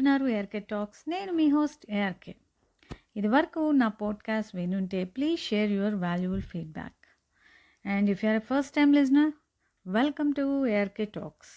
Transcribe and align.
వింటున్నారు 0.00 0.28
ARK 0.32 0.58
talks. 0.58 1.00
నేను 1.10 1.32
మీ 1.32 1.48
host 1.48 1.82
ARK. 1.90 2.34
ఇదివరకు 3.16 3.70
నా 3.70 3.88
podcast 3.88 4.56
వినుంటే 4.56 5.04
please 5.04 5.40
share 5.40 5.70
your 5.70 5.94
valuable 5.94 6.42
feedback. 6.42 7.02
And 7.86 8.10
if 8.10 8.24
you are 8.24 8.40
first 8.40 8.74
time 8.74 8.92
listener 8.92 9.32
welcome 9.86 10.32
to 10.34 10.66
ARK 10.66 11.04
talks. 11.04 11.52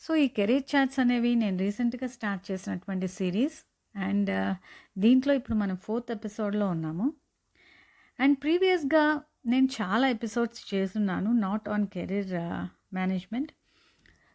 So 0.00 0.16
ఈ 0.16 0.28
career 0.28 0.76
chats 0.76 1.00
అనేవి 1.00 1.34
నేను 1.34 1.58
రీసెంట్గా 1.58 2.08
స్టార్ట్ 2.08 2.50
చేసినటువంటి 2.50 3.08
సిరీస్. 3.08 3.58
అండ్ 3.96 4.30
uh, 4.30 4.54
దీంట్లో 4.98 5.34
ఇప్పుడు 5.34 5.56
మనం 5.56 5.76
ఫోర్త్ 5.76 6.12
ఎపిసోడ్లో 6.12 6.68
ఉన్నాము. 6.68 7.12
అండ్ 8.20 8.38
ప్రీవియస్గా 8.42 9.22
నేను 9.46 9.68
చాలా 9.82 10.08
ఎపిసోడ్స్ 10.08 10.74
చేస్తున్నాను 10.74 11.32
not 11.32 11.68
on 11.68 11.86
career 11.86 12.34
uh, 12.34 12.62
management. 12.92 13.52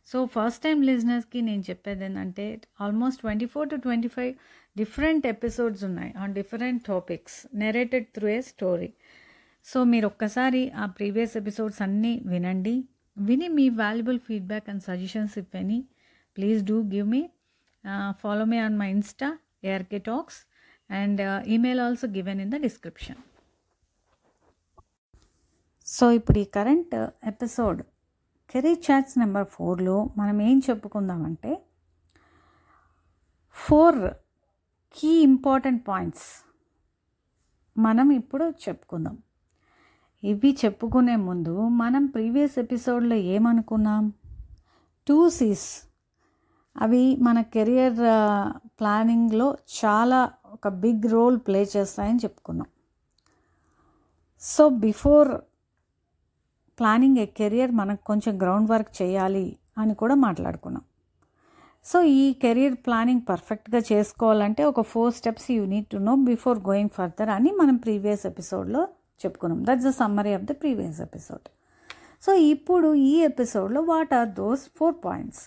So 0.07 0.19
first 0.25 0.61
time 0.63 0.81
లిజనర్స్కి 0.81 1.41
నేను 1.41 1.63
చెప్పేది 1.69 2.03
ఏంటంటే 2.05 2.45
almost 2.81 3.19
twenty 3.21 3.45
four 3.45 3.67
to 3.69 3.75
twenty 3.75 4.07
five 4.07 4.33
different 4.77 5.25
episodes 5.27 5.83
ఉన్నాయి 5.83 6.11
on 6.13 6.33
different 6.33 6.81
topics 6.85 7.37
narrated 7.55 8.07
through 8.07 8.27
a 8.27 8.39
story 8.41 8.89
so 9.65 9.83
మీరు 9.83 10.07
ఒక్కసారి 10.07 10.63
ఆ 10.75 10.85
ప్రీవియస్ 10.85 11.37
ఎపిసోడ్స్ 11.37 11.81
అన్నీ 11.81 12.13
వినండి. 12.25 12.75
విని 13.17 13.47
మీ 13.47 13.69
valuable 13.69 14.19
feedback 14.19 14.69
and 14.69 14.83
suggestions 14.83 15.37
if 15.37 15.55
any 15.55 15.79
please 16.37 16.59
do 16.63 16.77
give 16.93 17.07
me 17.07 17.21
follow 18.21 18.45
me 18.45 18.59
on 18.59 18.77
my 18.77 18.89
insta 18.89 19.29
ARK 19.63 19.99
talks 19.99 20.39
and 20.89 21.21
email 21.47 21.79
also 21.79 22.07
given 22.07 22.41
in 22.41 22.51
the 22.51 22.59
description 22.61 23.21
so 25.85 26.05
ఇప్పుడు 26.11 26.39
ఈ 26.39 26.45
current 26.57 26.93
episode 27.27 27.81
uh, 27.81 27.92
career 28.53 28.91
chats 28.91 29.19
number 29.19 29.47
ఫోర్లో 29.47 30.09
మనం 30.17 30.41
ఏం 30.41 30.61
చెప్పుకుందామంటే 30.69 31.65
four 33.51 34.09
key 34.93 35.07
important 35.07 35.87
points 35.87 36.45
మనం 37.77 38.11
ఇప్పుడు 38.11 38.49
చెప్పుకుందాం. 38.49 39.17
ఇవి 40.23 40.57
చెప్పుకునే 40.65 41.15
ముందు 41.15 41.67
మనం 41.67 42.05
ప్రీవియస్ 42.05 42.59
ఎపిసోడ్లో 42.59 43.15
ఏమనుకున్నాం? 43.15 44.13
Two 45.07 45.29
Cs. 45.29 45.83
అవి 46.77 47.15
మన 47.15 47.41
కెరియర్ 47.41 47.97
ప్లానింగ్లో 48.79 49.57
చాలా 49.85 50.31
ఒక 50.45 50.67
బిగ్ 50.67 51.11
రోల్ 51.11 51.39
ప్లే 51.39 51.69
చేస్తాయని 51.77 52.17
చెప్పుకున్నాం. 52.17 52.67
So 54.41 54.69
before 54.69 55.35
planning 56.83 57.19
a 57.25 57.27
career 57.41 57.73
మనకు 57.81 58.03
కొంచెం 58.11 58.33
గ్రౌండ్ 58.41 58.71
వర్క్ 58.71 58.91
చేయాలి 59.01 59.45
అని 59.81 59.93
కూడా 60.01 60.15
మాట్లాడుకున్నాం. 60.23 60.83
సో 61.85 61.97
ఈ 62.19 62.25
కెరీర్ 62.41 62.75
ప్లానింగ్ 62.85 63.23
పర్ఫెక్ట్గా 63.29 63.79
చేసుకోవాలంటే 63.91 64.61
ఒక 64.71 64.81
four 64.91 65.13
steps 65.17 65.47
you 65.53 65.63
need 65.71 65.87
to 65.93 65.97
know 66.09 66.13
before 66.29 66.59
going 66.67 66.93
further 66.97 67.31
అని 67.37 67.51
మనం 67.61 67.75
ప్రీవియస్ 67.85 68.23
ఎపిసోడ్లో 68.31 68.81
చెప్పుకున్నాం. 69.21 69.59
That's 69.67 69.87
the 69.87 69.91
summary 70.01 70.31
of 70.37 70.45
the 70.51 70.53
previous 70.61 70.99
episode. 71.07 71.45
So 72.25 72.33
ఇప్పుడు 72.53 72.89
ఈ 73.09 73.13
ఎపిసోడ్లో 73.29 73.81
what 73.91 74.13
are 74.19 74.29
those 74.41 74.63
four 74.77 74.95
points? 75.05 75.41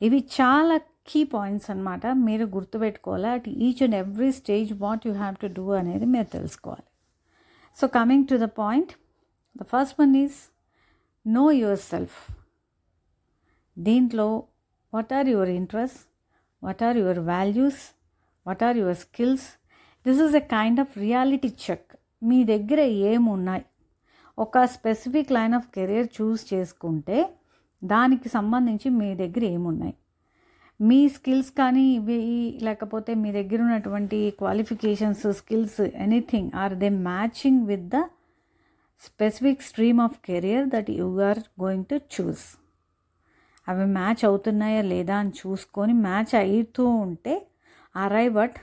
ఇవి 0.00 0.20
చాలా 0.38 0.76
కీ 1.10 1.20
పాయింట్స్ 1.32 1.68
అనమాట 1.72 2.02
మీరు 2.26 2.44
గుర్తుపెట్టుకోవాలి 2.56 3.28
at 3.36 3.48
each 3.66 3.80
and 3.86 3.96
every 4.02 4.30
stage 4.40 4.70
what 4.84 5.02
you 5.08 5.14
have 5.22 5.36
to 5.42 5.50
do 5.58 5.64
అనేది 5.80 6.06
మీరు 6.14 6.28
తెలుసుకోవాలి. 6.36 6.86
So 7.76 7.86
coming 7.98 8.28
to 8.30 8.36
the 8.44 8.48
point 8.62 8.92
the 9.56 9.62
first 9.62 10.00
one 10.00 10.14
is 10.16 10.38
know 11.26 11.50
yourself 11.90 12.18
దీంట్లో 13.76 14.28
what 14.92 15.12
are 15.12 15.28
your 15.28 15.48
interest 15.48 16.00
what 16.62 16.82
are 16.82 16.96
your 16.96 17.18
values 17.18 17.82
what 18.46 18.62
are 18.62 18.76
your 18.76 18.96
skills 18.96 19.46
this 20.06 20.20
is 20.22 20.36
a 20.36 20.44
kind 20.46 20.80
of 20.80 20.98
reality 20.98 21.48
check 21.64 21.88
మీ 22.22 22.44
దగ్గర 22.44 22.80
ఏమున్నాయి? 22.80 23.64
ఒక 24.38 24.64
specific 24.64 25.32
line 25.32 25.54
of 25.54 25.66
career 25.74 26.08
choose 26.20 26.54
చేసుకుంటే 26.54 27.18
దానికి 27.82 28.28
సంబంధించి 28.28 28.88
మీ 28.90 29.14
దగ్గర 29.14 29.44
ఏమున్నాయి? 29.44 29.94
మీ 30.80 31.08
skills 31.08 31.50
కానీ 31.50 31.84
ఇవి 31.94 32.16
లేకపోతే 32.62 33.14
మీ 33.14 33.32
దగ్గర 33.32 33.60
ఉన్నటువంటి 33.62 34.18
qualifications 34.38 35.26
skills 35.32 35.80
anything 35.80 36.50
are 36.54 36.74
they 36.74 36.88
matching 36.88 37.66
with 37.66 37.86
the 37.88 38.00
specific 39.02 39.62
stream 39.62 40.00
of 40.00 40.18
career 40.20 40.66
that 40.66 40.90
you 40.90 41.20
are 41.20 41.38
going 41.62 41.84
to 41.84 41.96
choose. 42.14 42.44
అవి 43.68 43.84
మ్యాచ్ 43.86 44.24
అవుతున్నాయా 44.24 44.82
లేదా 44.82 45.16
అని 45.16 45.30
చూసుకొని 45.30 45.92
మ్యాచ్ 45.92 46.34
అవుతూ 46.34 46.86
ఉంటే 46.86 47.34
arrive 47.94 48.38
at 48.38 48.58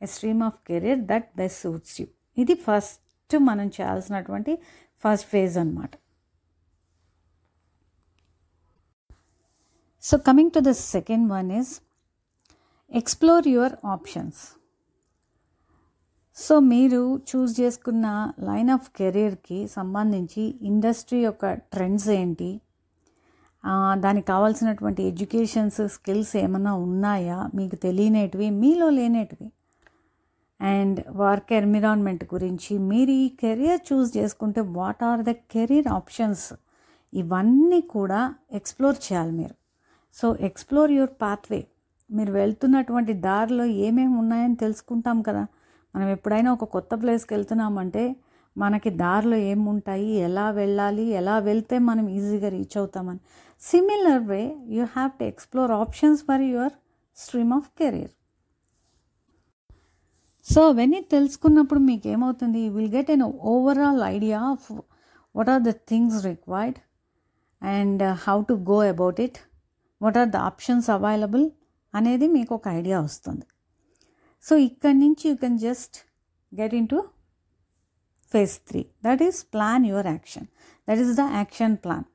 a 0.00 0.06
stream 0.06 0.42
of 0.42 0.58
career 0.68 1.00
that 1.00 1.28
best 1.36 1.60
suits 1.62 2.00
you 2.00 2.06
ఇది 2.36 2.54
ఫస్ట్ 2.54 3.00
మనం 3.30 3.66
చేయాల్సినటువంటి 3.66 4.52
ఫస్ట్ 5.04 5.28
ఫేజ్ 5.28 5.58
అనమాట 5.58 5.90
so 10.02 10.16
coming 10.18 10.50
to 10.50 10.60
the 10.60 10.72
second 10.86 11.32
one 11.32 11.50
is 11.52 11.72
explore 12.90 13.48
your 13.48 13.74
options 13.86 14.40
so 16.36 16.54
మీరు 16.60 17.00
చూస్ 17.30 17.52
చేసుకున్న 17.60 18.06
లైన్ 18.46 18.70
ఆఫ్ 18.70 18.86
కెరీర్కి 18.96 19.58
సంబంధించి 19.68 20.42
ఇండస్ట్రీ 20.62 21.18
యొక్క 21.24 21.52
ట్రెండ్స్ 21.52 22.08
ఏంటి? 22.08 22.48
దానికి 24.04 24.26
కావాల్సినటువంటి 24.26 25.02
ఎడ్యుకేషన్స్ 25.10 25.80
స్కిల్స్ 25.88 26.32
ఏమైనా 26.36 26.72
ఉన్నాయా? 26.86 27.38
మీకు 27.54 27.76
తెలియనేటివి 27.76 28.48
మీలో 28.62 28.88
లేనేటివి. 28.90 29.48
అండ్ 30.60 30.98
వర్క్ 31.22 31.52
ఎన్విరాన్మెంట్ 31.52 32.24
గురించి 32.34 32.72
మీరు 32.90 33.10
ఈ 33.22 33.28
కెరియర్ 33.42 33.80
చూస్ 33.92 34.10
చేసుకుంటే 34.16 34.60
what 34.78 35.04
are 35.04 35.22
the 35.22 35.30
career 35.54 35.88
options? 35.88 36.46
ఇవన్నీ 37.14 37.80
కూడా 37.96 38.20
ఎక్స్ప్లోర్ 38.52 38.96
చేయాలి 39.06 39.34
మీరు. 39.40 39.56
So 40.14 40.36
explore 40.48 40.92
your 40.98 41.14
pathway. 41.22 41.66
మీరు 42.10 42.32
వెళ్తున్నటువంటి 42.32 43.12
దారిలో 43.28 43.64
ఏమేమి 43.64 44.16
ఉన్నాయని 44.18 44.56
తెలుసుకుంటాం 44.56 45.20
కదా. 45.22 45.44
మనం 45.94 46.08
ఎప్పుడైనా 46.08 46.52
ఒక 46.52 46.64
కొత్త 46.64 46.94
ప్లేస్కి 47.02 47.34
వెళ్తున్నామంటే 47.34 48.16
మనకి 48.56 48.90
దారిలో 48.90 49.36
ఏముంటాయి 49.36 50.10
ఎలా 50.26 50.50
వెళ్ళాలి 50.50 51.02
ఎలా 51.02 51.38
వెళ్తే 51.38 51.78
మనం 51.78 52.08
ఈజీగా 52.08 52.48
రీచ్ 52.48 52.76
అవుతామని. 52.78 53.20
Similar 53.60 54.22
way 54.22 54.42
you 54.68 54.84
have 54.84 55.10
to 55.10 55.24
explore 55.24 55.72
options 55.72 56.22
for 56.22 56.42
your 56.42 56.74
stream 57.16 57.52
of 57.52 57.68
career 57.78 58.12
so 60.46 60.68
అవన్నీ 60.68 61.00
తెలుసుకున్నప్పుడు 61.00 61.80
మీకు 61.80 62.08
ఏమవుతుంది 62.08 62.68
will 62.68 62.94
get 62.94 63.10
an 63.10 63.22
overall 63.22 64.02
idea 64.02 64.40
of 64.40 64.66
what 65.36 65.50
are 65.50 65.62
the 65.62 65.68
things 65.68 66.24
required 66.24 66.78
and 67.62 68.02
how 68.02 68.42
to 68.42 68.54
go 68.54 68.82
about 68.82 69.20
it 69.20 69.38
what 70.02 70.18
are 70.18 70.28
the 70.28 70.36
options 70.36 70.90
available 70.90 71.50
అనేది 71.94 72.28
మీకు 72.28 72.54
ఒక 72.54 72.68
idea 72.68 73.00
వస్తుంది. 73.00 73.46
So 74.44 74.54
ఇక్కడి 74.68 74.98
నుంచి 75.02 75.24
you 75.30 75.34
can 75.42 75.58
just 75.66 75.96
get 76.52 76.74
into 76.94 76.98
phase 78.32 78.56
three 78.68 78.82
that 79.06 79.22
is 79.28 79.38
plan 79.54 79.84
your 79.90 80.08
action 80.14 80.48
that 80.88 81.00
is 81.04 81.14
the 81.20 81.24
action 81.38 81.76
plan 81.84 82.06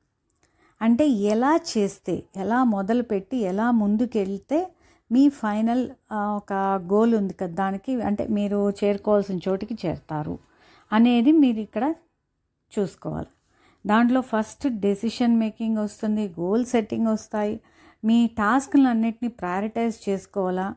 అంటే 0.81 1.05
ఎలా 1.33 1.53
చేస్తే 1.71 2.15
ఎలా 2.43 2.59
మొదలుపెట్టి 2.75 3.37
ఎలా 3.51 3.69
ముందుకెళ్తే 3.81 4.59
మీ 5.11 5.23
ఫైనల్ 5.41 5.83
ఒక 6.39 6.53
గోల్ 6.93 7.13
ఉంది 7.19 7.33
కదా 7.33 7.55
దానికి 7.63 7.93
అంటే 8.09 8.23
మీరు 8.37 8.59
చేరుకోవాల్సిన 8.79 9.37
చోటికి 9.47 9.75
చేరుతారు 9.83 10.35
అనేది 10.91 11.31
మీరు 11.43 11.59
ఇక్కడ 11.59 11.85
చూసుకోవాలి. 12.71 13.31
దాంట్లో 13.85 14.21
ఫస్ట్ 14.31 14.65
డెసిషన్ 14.85 15.35
మేకింగ్ 15.39 15.77
వస్తుంది 15.77 16.23
గోల్ 16.39 16.63
సెట్టింగ్ 16.65 17.07
వస్తాయి. 17.07 17.55
మీ 18.03 18.17
టాస్క్లన్నింటినీ 18.37 19.29
ప్రయారిటైజ్ 19.41 19.97
చేసుకోవాలా? 20.09 20.67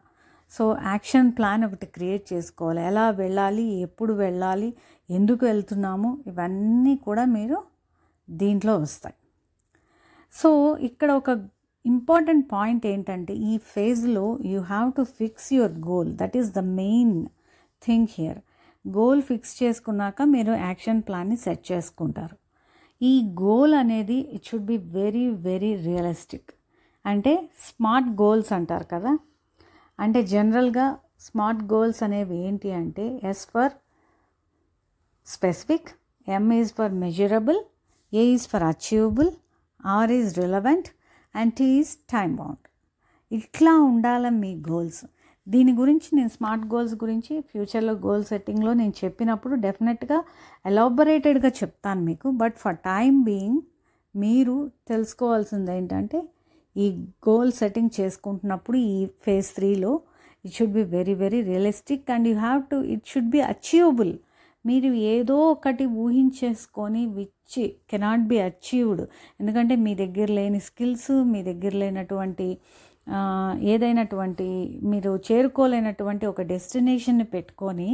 సో 0.53 0.77
యాక్షన్ 0.87 1.33
ప్లాన్ 1.39 1.65
ఒకటి 1.65 1.87
క్రియేట్ 1.87 2.33
చేసుకోవాలి. 2.33 2.83
ఎలా 2.83 3.11
వెళ్ళాలి? 3.11 3.63
ఎప్పుడు 3.63 4.13
వెళ్ళాలి? 4.13 4.75
ఎందుకు 5.11 5.47
వెళ్తున్నాము? 5.47 6.25
ఇవన్నీ 6.27 6.97
కూడా 6.97 7.25
మీరు 7.25 7.63
దీంట్లో 8.31 8.77
వస్తాయి. 8.77 9.15
సో 10.33 10.77
ఇక్కడ 10.77 11.11
ఒక 11.11 11.49
ఇంపార్టెంట్ 11.87 12.53
పాయింట్ 12.53 12.87
ఏంటంటే 12.87 13.35
ఈ 13.35 13.59
ఫేజ్లో 13.59 14.39
you 14.45 14.61
have 14.61 14.93
to 14.93 15.03
fix 15.03 15.53
your 15.53 15.73
goal. 15.73 16.17
That 16.17 16.37
is 16.37 16.51
the 16.51 16.59
main 16.59 17.27
thing 17.83 18.07
here. 18.11 18.39
Goal 18.89 19.23
fix 19.23 19.63
చేసుకున్నాక 19.63 20.23
మీరు 20.23 20.53
యాక్షన్ 20.53 21.03
ప్లాన్ని 21.03 21.37
సెట్ 21.37 21.73
చేసుకుంటారు. 21.73 22.37
ఈ 23.03 23.35
గోల్ 23.41 23.75
అనేది 23.75 24.15
it 24.15 24.45
should 24.47 24.65
be 24.65 24.77
very 24.77 25.29
very 25.29 25.75
realistic. 25.75 26.51
అంటే 27.07 27.49
స్మార్ట్ 27.59 28.09
గోల్స్ 28.09 28.53
అంటారు 28.53 28.85
కదా? 28.85 29.19
అంటే 29.99 30.23
జనరల్గా 30.23 30.99
స్మార్ట్ 31.21 31.63
గోల్స్ 31.63 32.03
అనేవి 32.03 32.37
ఏంటి 32.37 32.73
అంటే 32.73 33.21
S 33.25 33.47
for 33.47 33.73
specific 35.27 35.91
M 36.29 36.53
is 36.53 36.73
for 36.73 36.93
measurable 36.93 37.61
A 38.15 38.25
is 38.25 38.49
for 38.49 38.63
achievable 38.63 39.31
R 39.87 40.13
is 40.13 40.39
relevant 40.39 40.89
and 41.37 41.55
T 41.55 41.65
is 41.65 41.97
time 41.97 42.37
bound 42.37 42.59
ఇట్లా 43.33 43.75
ఉండాలి 43.75 44.31
మీ 44.31 44.63
గోల్స్. 44.71 45.05
దీని 45.49 45.73
గురించి 45.77 46.17
నేను 46.17 46.29
స్మార్ట్ 46.29 46.67
గోల్స్ 46.67 46.95
గురించి 46.95 47.41
ఫ్యూచర్లో 47.41 47.93
గోల్ 47.93 48.25
సెట్టింగ్లో 48.25 48.73
నేను 48.73 48.93
చెప్పినప్పుడు 49.05 49.55
డెఫినెట్గా 49.55 50.25
ఎలాబొరేటెడ్గా 50.67 51.49
చెప్తాను 51.49 52.01
మీకు. 52.01 52.31
బట్ 52.31 52.57
ఫర్ 52.57 52.77
టైం 52.77 53.23
బీయింగ్ 53.23 53.61
మీరు 54.17 54.71
తెలుసుకోవాల్సింది 54.89 55.77
ఏంటంటే 55.77 56.23
ఈ 56.77 56.87
గోల్ 57.29 57.53
సెట్టింగ్ 57.53 57.91
చేసుకుంటున్నప్పుడు 58.01 58.79
ఈ 58.79 59.07
ఫేజ్ 59.25 59.49
త్రీలో 59.55 59.93
it 60.45 60.55
should 60.55 60.73
be 60.73 60.83
very 60.83 61.15
very 61.15 61.41
realistic 61.43 62.11
and 62.11 62.29
you 62.29 62.35
have 62.39 62.63
to 62.71 62.77
it 62.95 63.05
should 63.07 63.31
be 63.31 63.41
achievable 63.41 64.13
మీరు 64.65 64.89
ఏదో 64.95 65.37
ఒకటి 65.49 65.85
ఊహించేసుకొని 65.87 67.07
విచ్చి 67.07 67.77
కెనాట్ 67.91 68.23
బి 68.23 68.39
అచీవ్డ్ 68.41 69.03
ఎందుకంటే 69.41 69.77
మీ 69.77 69.95
దగ్గర 69.95 70.31
లేని 70.33 70.61
స్కిల్స్ 70.61 71.13
మీ 71.25 71.43
దగ్గర 71.43 71.75
లేనటువంటి 71.75 72.49
ఏదైనటువంటి 73.65 74.47
మీరు 74.85 75.17
చేరుకోలేనటువంటి 75.29 76.27
ఒక 76.27 76.43
డెస్టినేషన్ని 76.43 77.25
పెట్టుకొని 77.25 77.89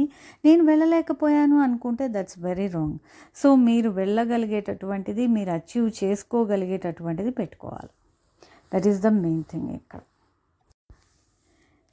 నేను 0.45 0.63
వెళ్ళలేకపోయాను 0.63 1.57
అనుకుంటే 1.57 2.07
దట్స్ 2.07 2.39
వెరీ 2.39 2.67
రాంగ్ 2.67 2.97
సో 3.35 3.55
మీరు 3.55 3.89
వెళ్ళగలిగేటటువంటిది 3.89 5.27
మీరు 5.27 5.51
అచీవ్ 5.51 5.89
చేసుకోగలిగేటటువంటిది 6.03 7.31
పెట్టుకోవాలి. 7.31 7.91
That 8.71 8.87
is 8.87 9.01
the 9.01 9.11
main 9.23 9.43
thing 9.51 9.69
ఇక్కడ 9.71 10.01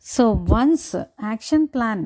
so 0.06 0.24
once 0.52 0.90
action 1.22 1.66
plan 1.68 2.04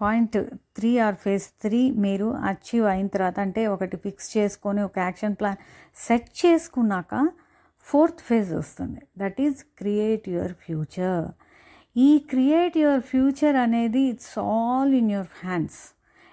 point 0.00 0.36
three 0.74 0.98
or 0.98 1.14
phase 1.14 1.46
three 1.62 1.90
మీరు 2.04 2.28
అచీవ్ 2.50 2.86
అయిన 2.86 3.06
తర్వాత 3.06 3.38
అంటే 3.40 3.66
ఒకటి 3.66 3.96
ఫిక్స్ 3.96 4.36
చేసుకొని 4.36 4.80
ఒక 4.82 4.98
యాక్షన్ 4.98 5.36
ప్లాన్ 5.36 5.58
సెట్ 5.96 6.30
చేసుకున్నాక 6.44 7.14
ఫోర్త్ 7.86 8.20
ఫేజ్ 8.20 8.50
వస్తుంది. 8.52 9.00
That 9.18 9.40
is 9.40 9.60
create 9.76 10.28
your 10.28 10.52
future 10.64 11.22
ఈ 11.96 12.18
క్రియేట్ 12.32 12.76
యువర్ 12.76 13.00
ఫ్యూచర్ 13.00 13.56
అనేది 13.56 14.02
it's 14.08 14.38
all 14.38 14.92
in 14.94 15.10
your 15.10 15.32
hands 15.42 15.80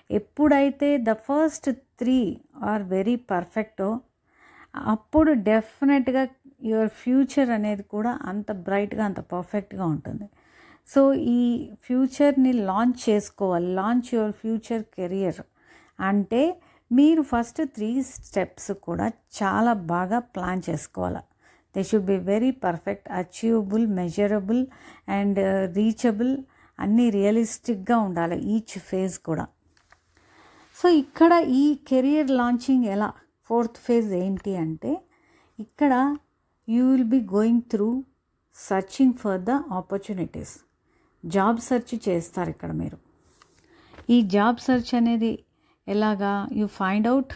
ఎప్పుడైతే 0.09 0.97
the 0.97 1.13
first 1.27 1.69
three 1.97 2.19
are 2.63 2.83
very 2.83 3.15
పర్ఫెక్టో 3.31 3.89
అప్పుడు 4.87 5.31
డెఫినెట్గా 5.43 6.23
యువర్ 6.61 6.89
ఫ్యూచర్ 7.01 7.49
అనేది 7.49 7.83
కూడా 7.83 8.19
అంత 8.31 8.51
బ్రైట్గా 8.51 9.05
అంత 9.05 9.19
పర్ఫెక్ట్గా 9.19 9.85
ఉంటుంది. 9.85 10.27
సో 10.87 11.01
ఈ 11.13 11.41
ఫ్యూచర్ని 11.85 12.53
లాంచ్ 12.53 13.09
చేసుకోవాలి. 13.09 13.67
లాంచ్ 13.79 14.09
యువర్ 14.15 14.31
ఫ్యూచర్ 14.31 14.83
కెరియర్ 14.97 15.41
అంటే 15.99 16.61
మీరు 16.91 17.21
ఫస్ట్ 17.21 17.61
త్రీ 17.75 17.89
స్టెప్స్ 18.03 18.71
కూడా 18.87 19.07
చాలా 19.39 19.73
బాగా 19.73 20.19
ప్లాన్ 20.19 20.61
చేసుకోవాలి. 20.69 21.21
They 21.75 21.81
should 21.83 22.05
be 22.05 22.17
very 22.31 22.51
perfect 22.51 23.07
achievable 23.21 23.87
measurable 23.87 24.61
and 25.17 25.39
reachable 25.77 26.31
అన్నీ 26.79 27.09
రియలిస్టిక్గా 27.09 27.97
ఉండాలి 27.97 28.37
ఈచ్ 28.53 28.77
ఫేజ్ 28.79 29.17
కూడా. 29.19 29.45
సో 30.75 30.87
ఇక్కడ 31.03 31.33
ఈ 31.61 31.63
కెరియర్ 31.89 32.31
లాంచింగ్ 32.31 32.85
ఎలా? 32.85 33.09
ఫోర్త్ 33.49 33.77
ఫేజ్ 33.77 34.13
ఏంటి 34.13 34.53
అంటే 34.57 34.91
ఇక్కడ 35.59 35.93
you 36.75 36.83
will 36.91 37.09
be 37.15 37.19
going 37.35 37.61
through 37.73 37.89
searching 38.55 39.15
for 39.21 39.39
the 39.49 39.51
opportunities 39.79 40.55
job 41.23 41.59
search 41.67 41.93
చేస్తారు 42.07 42.49
ఇక్కడ 42.53 42.71
మీరు. 42.81 42.97
ఈ 44.15 44.17
జాబ్ 44.35 44.59
సెర్చ్ 44.65 44.91
అనేది 44.99 45.31
ఎలాగా? 45.87 46.33
You 46.59 46.65
find 46.79 47.07
out 47.11 47.33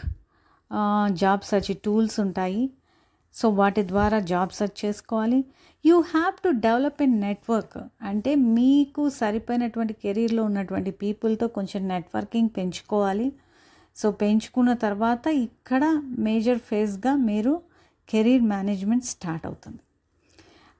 job 1.22 1.44
search 1.50 1.72
tools 1.86 2.18
ఉంటాయి. 2.26 2.64
సో 3.36 3.46
వాటి 3.60 3.82
ద్వారా 3.92 4.18
జాబ్ 4.32 4.54
సెర్చ్ 4.58 4.78
చేసుకోవాలి. 4.84 5.40
You 5.86 5.96
have 6.14 6.36
to 6.46 6.50
develop 6.66 7.02
an 7.06 7.18
network 7.26 7.78
అంటే 8.10 8.32
మీకు 8.58 9.04
సరిపోయినటువంటి 9.20 9.94
కెరీర్లో 10.04 10.42
ఉన్నటువంటి 10.50 10.92
పీపుల్తో 11.02 11.48
కొంచెం 11.58 11.82
నెట్వర్కింగ్ 11.94 12.52
పెంచుకోవాలి. 12.58 13.28
సో 14.00 14.08
పెంచుకున్న 14.22 14.72
తర్వాత 14.86 15.28
ఇక్కడ 15.48 15.84
మేజర్ 16.28 16.62
ఫేజ్గా 16.70 17.14
మీరు 17.30 17.54
కెరీర్ 18.12 18.46
మేనేజ్మెంట్ 18.54 19.06
స్టార్ట్ 19.14 19.46
అవుతుంది. 19.50 19.82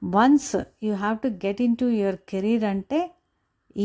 Once 0.02 0.54
you 0.86 0.92
have 1.02 1.18
to 1.24 1.28
get 1.46 1.60
into 1.82 1.86
your 2.00 2.18
career 2.32 2.64
అంటే 2.72 3.00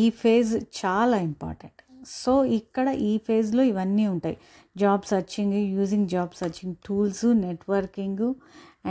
ఈ 0.02 0.04
ఫేజ్ 0.22 0.54
చాలా 0.80 1.18
ఇంపార్టెంట్. 1.30 1.82
సో 2.22 2.34
ఇక్కడ 2.60 2.88
ఈ 3.10 3.12
ఫేజ్లో 3.28 3.64
ఇవన్నీ 3.72 4.04
ఉంటాయి. 4.14 4.36
Job 4.82 5.06
searching 5.12 5.56
using 5.78 6.08
job 6.16 6.34
searching 6.42 6.76
tools 6.88 7.26
networking 7.46 8.26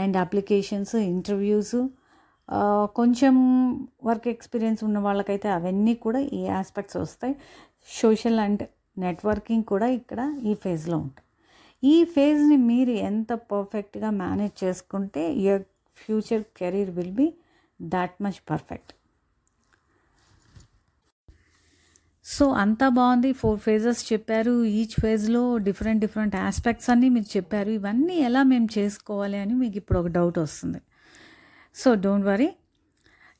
and 0.01 0.17
applications 0.23 0.95
interviews 1.13 1.77
కొంచెం 2.99 3.35
వర్క్ 4.09 4.27
ఎక్స్పీరియన్స్ 4.33 4.81
ఉన్న 4.87 4.97
వాళ్ళకైతే 5.05 5.47
అవన్నీ 5.57 5.93
కూడా 6.05 6.19
ఈ 6.39 6.41
ఆస్పెక్ట్స్ 6.59 6.97
వస్తాయి. 7.03 7.33
సోషల్ 8.01 8.39
అండ్ 8.45 8.63
నెట్వర్కింగ్ 9.05 9.65
కూడా 9.73 9.87
ఇక్కడ 9.99 10.19
ఈ 10.49 10.53
ఫేజ్లో 10.63 10.97
ఉంటాయి. 11.05 11.26
ఈ 11.83 12.03
ఫేజ్ని 12.03 12.57
మీరు 12.57 12.89
ఎంత 12.89 13.33
పర్ఫెక్ట్గా 13.33 14.09
మేనేజ్ 14.09 14.63
చేసుకుంటే 14.63 15.33
your 15.33 15.61
future 15.97 16.43
career 16.57 16.89
will 16.89 17.11
be 17.11 17.33
that 17.81 18.23
much 18.23 18.49
perfect 18.49 18.93
so 22.25 22.49
అంతా 22.49 22.89
బాగుంది. 22.89 23.33
ఫోర్ 23.33 23.59
ఫేజెస్ 23.59 24.13
చెప్పారు. 24.13 24.63
ఈచ్ 24.63 25.01
ఫేజ్లో 25.01 25.57
డిఫరెంట్ 25.57 26.01
డిఫరెంట్ 26.01 26.35
ఆస్పెక్ట్స్ 26.35 26.89
అన్నీ 26.89 27.09
మీరు 27.09 27.37
చెప్పారు. 27.37 27.69
ఇవన్నీ 27.69 28.15
ఎలా 28.15 28.43
మేము 28.43 28.67
చేసుకోవాలి 28.77 29.37
అని 29.37 29.53
మీకు 29.53 29.77
ఇప్పుడు 29.77 29.99
ఒక 29.99 30.07
డౌట్ 30.07 30.39
వస్తుంది. 30.39 30.81
సో 31.75 31.95
డోంట్ 31.95 32.25
వరీ 32.25 32.49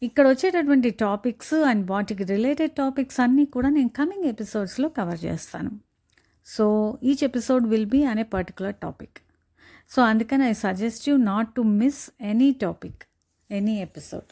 ఇక్కడ 0.03 0.27
వచ్చేటటువంటి 0.27 0.89
టాపిక్స్ 0.89 1.53
అండ్ 1.53 1.91
వాటికి 1.91 2.23
రిలేటెడ్ 2.23 2.71
టాపిక్స్ 2.71 3.19
అన్నీ 3.19 3.45
కూడా 3.45 3.69
నేను 3.69 3.89
కమింగ్ 3.89 4.25
ఎపిసోడ్స్లో 4.25 4.89
కవర్ 4.89 5.25
చేస్తాను. 5.25 5.86
So 6.47 6.97
each 7.03 7.23
episode 7.23 7.67
will 7.67 7.85
be 7.85 8.03
అనే 8.03 8.23
పర్టికులర్ 8.23 8.75
టాపిక్ 8.75 9.17
సో 9.89 10.01
అందుకని 10.01 10.43
I 10.43 10.53
suggest 10.53 11.09
you 11.09 11.17
not 11.17 11.55
to 11.55 11.61
miss 11.61 12.11
any 12.21 12.51
topic 12.51 13.03
any 13.51 13.81
episode 13.81 14.29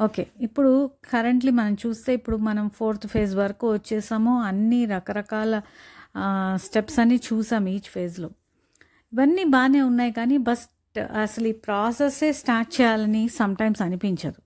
okay 0.00 0.26
ఇప్పుడు 0.40 0.90
కరెంట్లీ 1.04 1.52
మనం 1.52 1.74
చూస్తే 1.86 2.14
ఇప్పుడు 2.14 2.36
మనం 2.36 2.68
ఫోర్త్ 2.68 3.06
ఫేజ్ 3.06 3.36
వరకు 3.36 3.72
వచ్చేసాము. 3.72 4.42
అన్ని 4.42 4.84
రకరకాల 4.84 5.62
స్టెప్స్ 6.54 6.98
అన్నీ 7.00 7.16
చూసాం 7.16 7.66
ఈచ్ 7.66 7.88
ఫేజ్లో 7.88 8.30
ఇవన్నీ 9.12 9.44
బాగానే 9.44 9.82
ఉన్నాయి 9.82 10.12
కానీ 10.12 10.36
బస్ట్ 10.36 10.98
అసలు 10.98 11.46
ఈ 11.46 11.52
ప్రాసెస్సే 11.52 12.32
స్టార్ట్ 12.32 12.80
చేయాలని 12.80 13.28
సమ్టైమ్స్ 13.28 13.82
అనిపించదు. 13.82 14.40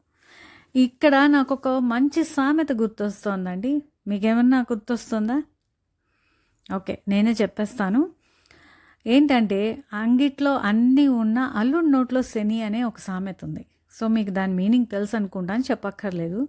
ఇక్కడ 0.76 1.14
నాకు 1.26 1.54
ఒక 1.54 1.68
మంచి 1.68 2.24
సామెత 2.24 2.72
గుర్తొస్తోందండి. 2.72 3.82
మీకేమన్నా 4.06 4.60
గుర్తొస్తుందా? 4.60 5.42
ఓకే 6.76 6.94
నేనే 7.08 7.32
చెప్పేస్తాను. 7.42 8.00
ఏంటంటే 9.06 9.60
అంగిట్లో 9.92 10.52
అన్నీ 10.70 11.08
ఉన్న 11.22 11.38
అల్లుడి 11.60 11.90
నోట్లో 11.90 12.22
శని 12.22 12.58
అనే 12.62 12.80
ఒక 12.82 12.98
సామెత 12.98 13.38
ఉంది. 13.44 13.64
సో 13.92 14.04
మీకు 14.08 14.30
దాని 14.30 14.52
మీనింగ్ 14.54 14.86
తెలుసు 14.86 15.14
అనుకుంటాను 15.16 15.64
చెప్పక్కర్లేదు. 15.70 16.40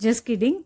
జస్ట్ 0.00 0.26
కిడింగ్ 0.26 0.60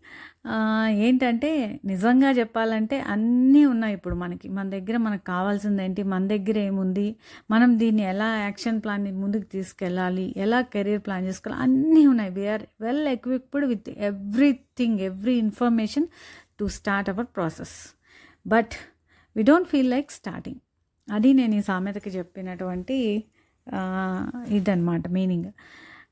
ఏంటంటే 1.05 1.49
నిజంగా 1.85 2.29
చెప్పాలంటే 2.31 2.97
అన్నీ 3.13 3.65
ఉన్నాయి 3.65 3.93
ఇప్పుడు 3.93 4.15
మనకి. 4.15 4.47
మన 4.49 4.65
దగ్గర 4.69 4.97
మనకు 4.97 5.25
కావాల్సింది 5.25 5.81
ఏంటి? 5.83 6.03
మన 6.03 6.27
దగ్గర 6.27 6.57
ఏముంది? 6.69 7.07
మనం 7.51 7.69
దీన్ని 7.79 8.03
ఎలా 8.03 8.29
యాక్షన్ 8.37 8.79
ప్లాన్ని 8.81 9.11
ముందుకు 9.11 9.47
తీసుకెళ్ళాలి? 9.55 10.33
ఎలా 10.37 10.61
కెరీర్ 10.73 11.01
ప్లాన్ 11.07 11.27
చేసుకోవాలి? 11.27 11.61
అన్నీ 11.63 12.03
ఉన్నాయి. 12.07 12.31
We are 12.39 12.65
well 12.81 13.07
equipped 13.15 13.65
with 13.65 13.89
everything 14.11 14.99
every 15.09 15.37
information 15.45 16.07
to 16.59 16.67
start 16.79 17.11
our 17.13 17.29
process 17.37 17.77
but 18.49 18.73
we 19.35 19.43
don't 19.43 19.67
feel 19.67 19.89
like 19.89 20.11
starting. 20.11 20.59
అది 21.07 21.29
నేను 21.33 21.55
ఈ 21.55 21.61
సామెతకి 21.61 22.09
చెప్పినటువంటి 22.09 22.97
ఇదన్నమాట 24.47 25.07
మీనింగ్. 25.07 25.49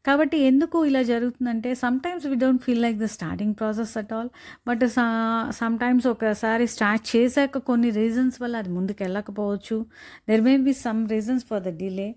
కాబట్టి 0.06 0.38
ఎందుకు 0.38 0.78
ఇలా 0.86 1.02
జరుగుతుందంటే 1.04 1.70
sometimes 1.76 2.26
we 2.28 2.36
don't 2.36 2.62
feel 2.64 2.82
like 2.82 2.98
the 3.00 3.08
starting 3.16 3.54
process 3.56 3.94
at 3.98 4.14
all 4.14 4.30
but 4.68 4.84
sometimes 5.60 6.08
ఒకసారి 6.08 6.68
స్టార్ట్ 6.68 7.16
చేశాక 7.16 7.58
కొన్ని 7.58 7.90
రీజన్స్ 7.90 8.38
వల్ల 8.42 8.56
అది 8.58 8.70
ముందుకు 8.70 9.04
వెళ్ళకపోవచ్చు 9.04 9.78
there 10.30 10.42
may 10.42 10.54
be 10.58 10.74
some 10.84 11.02
reasons 11.10 11.46
for 11.46 11.64
the 11.64 11.74
delay 11.78 12.08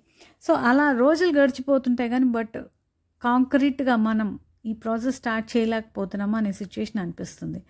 so 0.43 0.55
అలా 0.55 0.87
రోజులు 0.93 1.33
గడిచిపోతుంటాయి 1.41 2.11
కానీ 2.11 2.29
బట్ 2.39 2.59
కాంక్రీట్గా 3.23 3.97
మనం 3.97 4.31
ఈ 4.64 4.73
ప్రాసెస్ 4.73 5.17
స్టార్ట్ 5.17 5.57
చేయలేకపోతున్నామా 5.57 6.38
అనే 6.38 6.52
సిచ్యువేషన్ 6.52 7.00
అనిపిస్తుంది. 7.02 7.61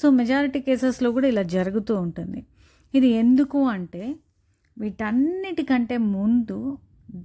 సో 0.00 0.10
మెజారిటీ 0.10 0.60
కేసెస్లో 0.60 1.12
కూడా 1.12 1.28
ఇలా 1.28 1.42
జరుగుతూ 1.42 1.94
ఉంటుంది. 2.00 2.46
ఇది 2.94 3.08
ఎందుకు 3.08 3.64
అంటే 3.64 4.04
వీటన్నిటికంటే 4.76 5.96
ముందు 5.96 6.78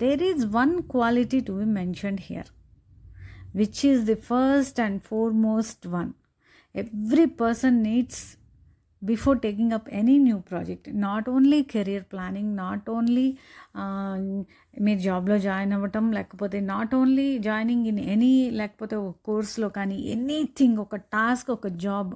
there 0.03 0.23
is 0.23 0.45
one 0.45 0.81
quality 0.81 1.39
to 1.41 1.53
be 1.53 1.65
mentioned 1.65 2.21
here 2.21 2.49
which 3.55 3.85
is 3.85 4.01
the 4.01 4.17
first 4.29 4.81
and 4.81 5.01
foremost 5.01 5.87
one 5.87 6.11
every 6.75 7.25
person 7.25 7.83
needs 7.83 8.23
before 9.01 9.39
taking 9.39 9.71
up 9.71 9.89
any 9.89 10.17
new 10.17 10.39
project 10.39 11.01
not 11.01 11.29
only 11.29 11.63
career 11.63 12.03
planning 12.03 12.57
not 12.57 12.89
only 12.89 13.37
మీరు 14.81 14.99
జాబ్లో 14.99 15.37
జాయిన్ 15.37 15.73
అవ్వటం 15.73 16.11
లేకపోతే 16.11 16.59
not 16.59 16.95
only 16.95 17.37
joining 17.37 17.87
in 17.87 17.99
any 17.99 18.49
లేకపోతే 18.51 18.95
ఒక 18.95 19.15
కోర్స్లో 19.25 19.69
కానీ 19.69 19.95
anything 19.95 20.79
ఒక 20.79 20.95
task 20.95 21.49
ఒక 21.51 21.67
job 21.67 22.13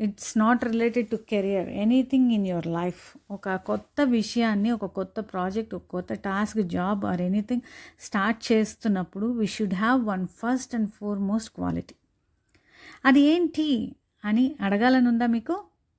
it's 0.00 0.38
not 0.38 0.64
related 0.64 1.10
to 1.10 1.16
career 1.16 1.68
anything 1.68 2.32
in 2.32 2.46
your 2.46 2.66
life 2.66 3.16
ఒక 3.30 3.56
కొత్త 3.56 4.00
విషయాన్ని 4.00 4.70
ఒక 4.70 4.84
కొత్త 4.84 5.20
ప్రాజెక్ట్ 5.20 5.74
ఒక 5.74 5.84
కొత్త 5.88 6.12
task 6.14 6.60
job 6.60 7.04
or 7.04 7.20
anything 7.20 7.62
start 8.00 8.52
చేస్తున్నప్పుడు 8.52 9.26
we 9.26 9.46
should 9.46 9.74
have 9.74 10.06
one 10.06 10.26
first 10.26 10.74
and 10.74 10.90
foremost 11.18 11.54
quality 11.54 11.94
అది 13.04 13.20
ఏంటి 13.20 13.96
అని 14.24 14.56
అడగాలని 14.60 15.08
ఉందా 15.08 15.26
మీకు? 15.26 15.54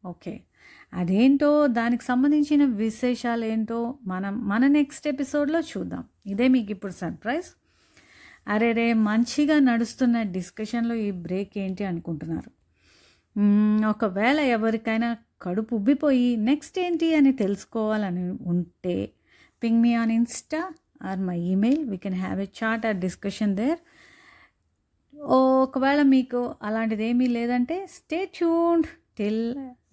ఓకే. 0.06 0.34
అదేంటో 0.94 1.50
దానికి 1.68 2.04
సంబంధించిన 2.04 2.66
విశేషాలు 2.76 3.46
ఏంటో 3.46 3.80
మనం 4.06 4.48
మన 4.48 4.68
నెక్స్ట్ 4.68 5.08
ఎపిసోడ్లో 5.08 5.60
చూద్దాం. 5.72 6.04
ఇదే 6.26 6.48
మీకు 6.48 6.72
ఇప్పుడు 6.72 6.92
సర్ప్రైజ్ 6.94 7.50
అరే 8.48 8.72
రే 8.72 8.94
మంచిగా 8.94 9.60
నడుస్తున్న 9.60 10.22
డిస్కషన్లో 10.32 10.96
ఈ 10.96 11.12
బ్రేక్ 11.26 11.54
ఏంటి 11.58 11.84
అనుకుంటున్నారు? 11.84 12.50
ఒకవేళ 13.90 14.40
ఎవరికైనా 14.56 15.10
కడుపు 15.42 15.76
ఉబ్బిపోయి 15.76 16.36
నెక్స్ట్ 16.42 16.80
ఏంటి 16.80 17.16
అని 17.16 17.32
తెలుసుకోవాలని 17.34 18.26
ఉంటే 18.46 18.96
ping 19.62 19.82
me 19.82 19.92
on 19.96 20.12
Insta 20.12 20.62
or 21.04 21.20
my 21.20 21.38
email 21.54 21.84
we 21.90 21.98
can 21.98 22.16
have 22.16 22.40
a 22.42 22.48
chat 22.60 22.86
or 22.86 22.98
discussion 22.98 23.56
there 23.56 23.80
ఒకవేళ 25.64 26.02
మీకు 26.08 26.56
అలాంటిది 26.62 27.06
ఏమీ 27.06 27.28
లేదంటే 27.28 27.88
stay 27.88 28.20
tuned 28.38 28.88
till 29.18 29.44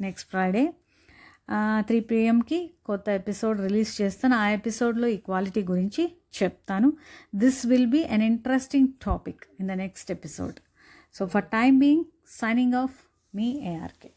next 0.02 0.30
Friday 0.30 0.64
three 1.80 2.00
పిఎంకి 2.00 2.58
కొత్త 2.84 3.08
ఎపిసోడ్ 3.08 3.60
రిలీజ్ 3.60 4.02
చేస్తాను. 4.02 4.34
ఆ 4.34 4.48
ఎపిసోడ్లో 4.48 5.08
ఈక్వాలిటీ 5.08 5.62
గురించి 5.62 6.04
చెప్తాను. 6.42 6.92
This 7.34 7.66
will 7.66 7.86
be 7.86 8.02
an 8.04 8.22
interesting 8.22 8.88
topic 9.06 9.42
in 9.60 9.68
the 9.68 9.72
next 9.72 10.10
episode 10.10 10.58
so 11.14 11.26
for 11.26 11.44
time 11.44 11.78
being 11.78 12.04
signing 12.28 12.74
off 12.74 12.96
me 13.34 13.48
ARK 13.72 14.10